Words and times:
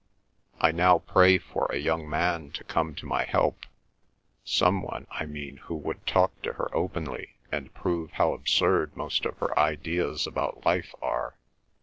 I 0.59 0.71
now 0.71 0.97
pray 0.97 1.37
for 1.37 1.67
a 1.71 1.77
young 1.77 2.09
man 2.09 2.49
to 2.53 2.63
come 2.63 2.95
to 2.95 3.05
my 3.05 3.23
help; 3.23 3.67
some 4.43 4.81
one, 4.81 5.05
I 5.11 5.27
mean, 5.27 5.57
who 5.57 5.75
would 5.75 6.07
talk 6.07 6.41
to 6.41 6.53
her 6.53 6.75
openly, 6.75 7.35
and 7.51 7.71
prove 7.75 8.13
how 8.13 8.33
absurd 8.33 8.97
most 8.97 9.27
of 9.27 9.37
her 9.37 9.55
ideas 9.59 10.25
about 10.25 10.65
life 10.65 10.95
are. 11.03 11.37